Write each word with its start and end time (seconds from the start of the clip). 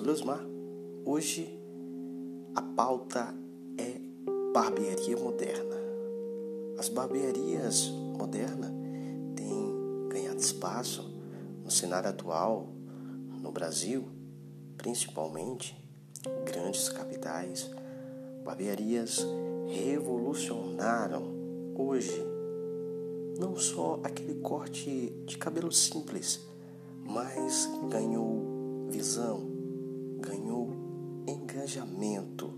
sou 0.00 0.02
Drosmar. 0.02 0.40
Hoje 1.04 1.60
a 2.54 2.62
pauta 2.62 3.34
é 3.76 4.00
barbearia 4.52 5.16
moderna. 5.16 5.76
As 6.78 6.88
barbearias 6.88 7.88
modernas 8.16 8.70
têm 9.36 10.08
ganhado 10.08 10.38
espaço 10.38 11.02
no 11.62 11.70
cenário 11.70 12.08
atual 12.08 12.68
no 13.42 13.52
Brasil, 13.52 14.08
principalmente 14.78 15.76
grandes 16.46 16.88
capitais. 16.88 17.70
Barbearias 18.42 19.18
revolucionaram 19.68 21.24
hoje 21.76 22.24
não 23.38 23.54
só 23.56 24.00
aquele 24.02 24.40
corte 24.40 25.12
de 25.26 25.36
cabelo 25.36 25.70
simples, 25.70 26.40
mas 27.04 27.68
ganhou 27.90 28.88
visão, 28.88 29.59
ganhou 30.20 30.70
engajamento. 31.26 32.52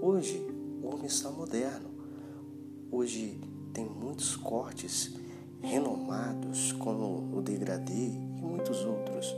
Hoje 0.00 0.46
o 0.82 0.88
homem 0.88 1.06
está 1.06 1.30
moderno. 1.30 1.90
Hoje 2.90 3.40
tem 3.72 3.84
muitos 3.84 4.36
cortes 4.36 5.14
renomados 5.60 6.72
como 6.72 7.36
o 7.36 7.42
degradê 7.42 8.08
e 8.08 8.42
muitos 8.42 8.84
outros. 8.84 9.34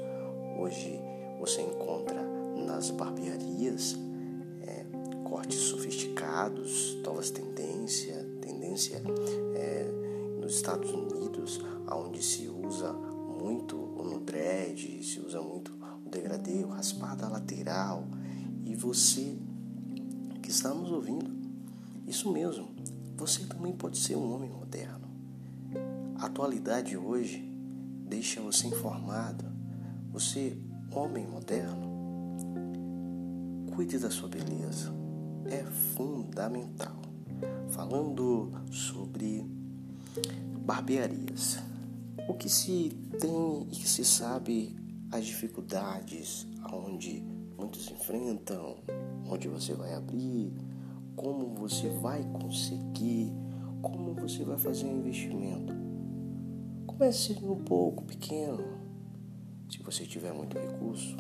Hoje 0.59 1.01
você 1.41 1.63
encontra 1.63 2.23
nas 2.67 2.91
barbearias 2.91 3.97
é, 4.63 4.85
cortes 5.25 5.59
sofisticados, 5.59 6.97
novas 7.05 7.31
tendências, 7.31 8.25
tendência 8.41 9.03
é, 9.55 9.85
nos 10.41 10.57
Estados 10.57 10.91
Unidos, 10.91 11.61
onde 11.91 12.23
se 12.23 12.49
usa 12.49 12.93
muito 12.93 13.77
no 13.77 14.21
dread, 14.21 15.03
se 15.03 15.21
usa 15.21 15.41
muito 15.41 15.73
o 16.05 16.11
degradê, 16.11 16.65
o 16.65 16.69
raspado 16.69 17.29
lateral. 17.31 18.07
E 18.65 18.75
você 18.75 19.37
que 20.43 20.51
está 20.51 20.73
nos 20.75 20.91
ouvindo, 20.91 21.31
isso 22.07 22.31
mesmo, 22.33 22.69
você 23.17 23.45
também 23.47 23.73
pode 23.73 23.99
ser 23.99 24.17
um 24.17 24.35
homem 24.35 24.51
moderno. 24.51 25.09
A 26.17 26.27
atualidade 26.27 26.97
hoje 26.97 27.43
deixa 28.07 28.41
você 28.41 28.67
informado. 28.67 29.45
Você, 30.13 30.57
homem 30.93 31.27
moderno, 31.27 31.89
cuide 33.75 33.99
da 33.99 34.11
sua 34.11 34.29
beleza. 34.29 34.93
É 35.47 35.65
fundamental. 35.95 36.97
Falando 37.71 38.51
sobre 38.71 39.45
barbearias. 40.65 41.59
O 42.29 42.35
que 42.35 42.49
se 42.49 42.91
tem 43.19 43.63
e 43.71 43.77
que 43.77 43.89
se 43.89 44.05
sabe 44.05 44.75
as 45.15 45.27
dificuldades 45.27 46.45
onde 46.73 47.23
muitos 47.57 47.89
enfrentam, 47.89 48.79
onde 49.31 49.47
você 49.47 49.73
vai 49.73 49.95
abrir, 49.95 50.53
como 51.15 51.55
você 51.55 51.89
vai 51.89 52.25
conseguir, 52.33 53.33
como 53.81 54.13
você 54.15 54.45
vai 54.45 54.59
fazer 54.59 54.87
um 54.87 54.99
investimento. 54.99 55.73
Comece 56.85 57.33
um 57.45 57.63
pouco 57.63 58.03
pequeno. 58.03 58.65
Se 59.71 59.81
você 59.85 60.05
tiver 60.05 60.33
muito 60.33 60.59
recurso, 60.59 61.17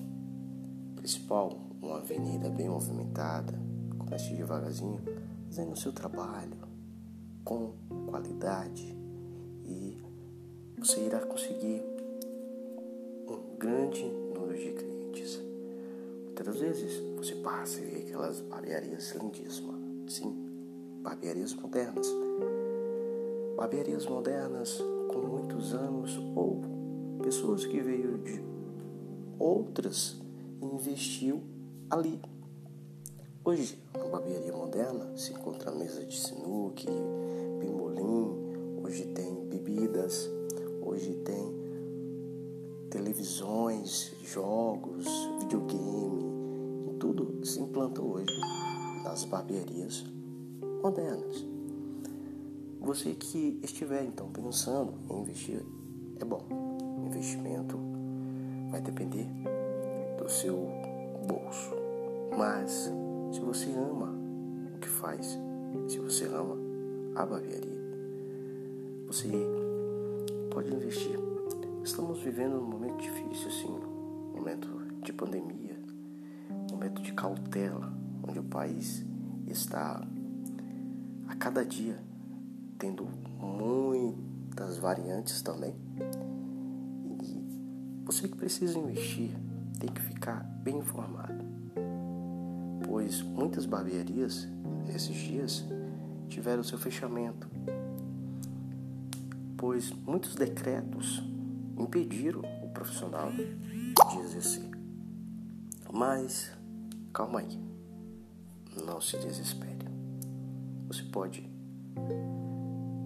principal, 0.96 1.56
uma 1.80 1.98
avenida 1.98 2.50
bem 2.50 2.68
movimentada, 2.68 3.56
comece 3.96 4.34
devagarzinho, 4.34 5.00
fazendo 5.46 5.72
o 5.72 5.76
seu 5.76 5.92
trabalho 5.92 6.58
com 7.44 7.74
qualidade 8.08 8.92
e 9.64 9.96
você 10.80 11.06
irá 11.06 11.20
conseguir 11.20 11.93
grande 13.64 14.04
número 14.04 14.58
de 14.58 14.72
clientes. 14.72 15.42
Muitas 16.26 16.58
vezes 16.58 17.02
você 17.16 17.34
passa 17.36 17.80
e 17.80 17.84
vê 17.86 17.96
aquelas 18.02 18.42
barbearias 18.42 19.14
lindíssimas. 19.14 19.80
Sim, 20.06 20.34
barbearias 21.02 21.54
modernas. 21.54 22.06
Barbearias 23.56 24.04
modernas 24.04 24.76
com 25.10 25.18
muitos 25.20 25.72
anos 25.72 26.14
ou 26.36 26.60
pessoas 27.22 27.64
que 27.64 27.80
veio 27.80 28.18
de 28.18 28.44
outras 29.38 30.20
e 30.60 30.66
investiu 30.66 31.40
ali. 31.88 32.20
Hoje, 33.42 33.78
a 33.94 34.06
barbearia 34.08 34.52
moderna 34.52 35.16
se 35.16 35.32
encontra 35.32 35.70
mesa 35.70 36.04
de 36.04 36.18
sinuque, 36.18 36.86
pimbolim, 37.60 38.82
hoje 38.84 39.06
tem 39.06 39.46
bebidas, 39.46 40.28
Hoje 40.86 41.14
tem 41.24 41.63
televisões, 43.04 44.16
jogos, 44.24 45.04
videogame, 45.38 46.96
tudo 46.98 47.44
se 47.44 47.60
implantou 47.60 48.14
hoje 48.14 48.32
nas 49.04 49.26
barbearias 49.26 50.06
modernas. 50.82 51.46
Você 52.80 53.14
que 53.14 53.60
estiver 53.62 54.06
então 54.06 54.30
pensando 54.30 54.94
em 55.10 55.20
investir, 55.20 55.62
é 56.18 56.24
bom. 56.24 56.46
Investimento 57.04 57.78
vai 58.70 58.80
depender 58.80 59.26
do 60.16 60.26
seu 60.30 60.66
bolso. 61.28 61.72
Mas 62.38 62.90
se 63.32 63.40
você 63.40 63.70
ama 63.70 64.14
o 64.74 64.78
que 64.78 64.88
faz, 64.88 65.38
se 65.88 65.98
você 65.98 66.24
ama 66.24 66.56
a 67.14 67.26
barbearia, 67.26 67.84
você 69.06 69.28
pode 70.50 70.72
investir. 70.72 71.23
Estamos 71.84 72.18
vivendo 72.20 72.56
um 72.56 72.66
momento 72.66 72.96
difícil, 72.96 73.50
sim, 73.50 73.68
um 73.68 74.38
momento 74.38 74.68
de 75.02 75.12
pandemia, 75.12 75.78
um 76.50 76.72
momento 76.72 77.02
de 77.02 77.12
cautela, 77.12 77.92
onde 78.26 78.38
o 78.38 78.42
país 78.42 79.04
está 79.46 80.02
a 81.28 81.36
cada 81.36 81.62
dia 81.62 82.02
tendo 82.78 83.06
muitas 83.38 84.78
variantes 84.78 85.42
também. 85.42 85.76
E 87.22 88.02
você 88.06 88.28
que 88.28 88.36
precisa 88.36 88.78
investir 88.78 89.32
tem 89.78 89.90
que 89.90 90.00
ficar 90.00 90.42
bem 90.62 90.78
informado, 90.78 91.44
pois 92.88 93.20
muitas 93.20 93.66
barbearias 93.66 94.48
esses 94.88 95.14
dias 95.14 95.66
tiveram 96.30 96.62
seu 96.62 96.78
fechamento 96.78 97.46
pois 99.56 99.90
muitos 99.90 100.34
decretos 100.34 101.22
impediram 101.76 102.40
o 102.62 102.68
profissional 102.68 103.30
de 103.30 104.18
exercer. 104.20 104.70
Mas 105.92 106.50
calma 107.12 107.40
aí, 107.40 107.58
não 108.84 109.00
se 109.00 109.16
desespere. 109.18 109.88
Você 110.88 111.02
pode 111.04 111.48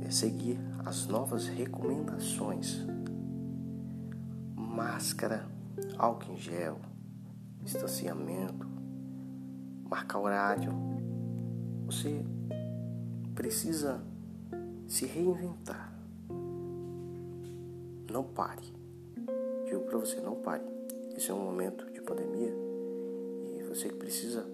é, 0.03 0.11
seguir 0.11 0.59
as 0.84 1.06
novas 1.06 1.47
recomendações: 1.47 2.87
máscara, 4.56 5.47
álcool 5.97 6.33
em 6.33 6.37
gel, 6.37 6.81
distanciamento, 7.62 8.67
marcar 9.89 10.19
horário. 10.21 10.73
Você 11.87 12.25
precisa 13.35 14.03
se 14.87 15.06
reinventar. 15.06 15.88
Não 18.10 18.24
pare. 18.24 18.62
Digo 19.66 19.82
para 19.82 19.98
você, 19.98 20.19
não 20.20 20.36
pare. 20.36 20.64
Esse 21.14 21.30
é 21.30 21.34
um 21.34 21.44
momento 21.44 21.84
de 21.92 22.00
pandemia 22.00 22.54
e 23.54 23.62
você 23.64 23.91
que 23.91 23.96
precisa 23.96 24.46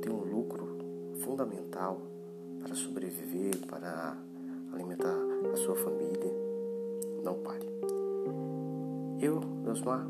ter 0.00 0.10
um 0.10 0.24
lucro 0.24 0.78
fundamental 1.20 2.00
para 2.62 2.74
sobreviver, 2.74 3.58
para 3.66 4.16
alimentar 4.72 5.14
a 5.52 5.56
sua 5.56 5.76
família. 5.76 6.32
Não 7.22 7.34
pare. 7.42 7.68
Eu, 9.20 9.40
Osmar, 9.70 10.06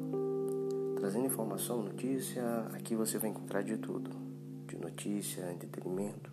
trazendo 0.96 1.26
informação, 1.26 1.82
notícia, 1.82 2.44
aqui 2.74 2.94
você 2.94 3.18
vai 3.18 3.30
encontrar 3.30 3.62
de 3.62 3.76
tudo. 3.76 4.10
De 4.68 4.76
notícia, 4.78 5.50
entretenimento, 5.52 6.30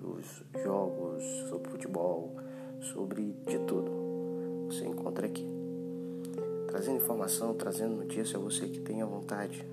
jogos, 0.63 1.23
sobre 1.49 1.71
futebol, 1.71 2.35
sobre 2.81 3.33
de 3.47 3.57
tudo. 3.65 4.67
Você 4.67 4.85
encontra 4.85 5.25
aqui 5.25 5.58
trazendo 6.79 6.95
informação, 6.95 7.53
trazendo 7.55 7.97
notícia 7.97 8.39
a 8.39 8.41
você 8.41 8.65
que 8.65 8.79
tenha 8.79 9.05
vontade. 9.05 9.65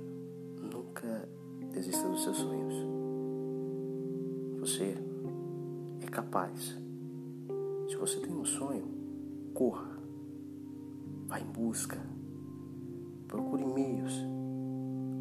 Nunca 0.61 1.29
desista 1.71 2.09
dos 2.09 2.25
seus 2.25 2.37
sonhos. 2.37 2.75
Você 4.59 4.97
é 6.03 6.07
capaz. 6.07 6.77
Se 7.89 7.95
você 7.95 8.19
tem 8.19 8.35
um 8.35 8.45
sonho, 8.45 8.89
corra. 9.55 9.87
Vá 11.29 11.39
em 11.39 11.45
busca. 11.45 11.97
Procure 13.29 13.65
meios. 13.65 14.13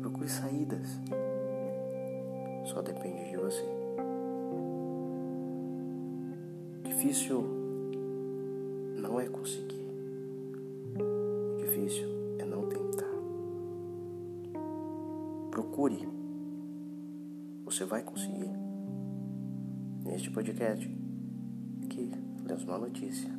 Procure 0.01 0.27
saídas. 0.27 0.87
Só 2.65 2.81
depende 2.81 3.29
de 3.29 3.37
você. 3.37 3.63
Difícil 6.83 7.43
não 8.97 9.19
é 9.19 9.27
conseguir 9.27 9.84
difícil 11.75 12.07
é 12.39 12.45
não 12.45 12.69
tentar. 12.69 13.03
Procure 15.51 16.07
você 17.65 17.83
vai 17.83 18.01
conseguir. 18.01 18.49
Neste 20.05 20.29
podcast, 20.29 20.87
que 21.89 22.11
lemos 22.47 22.63
uma 22.63 22.77
notícia 22.77 23.29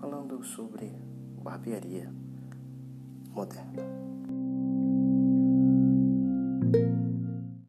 falando 0.00 0.42
sobre 0.42 0.90
barbearia 1.42 2.10
moderna. 3.30 4.05